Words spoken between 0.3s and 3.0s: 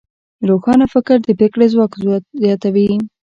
روښانه فکر د پرېکړې ځواک زیاتوي.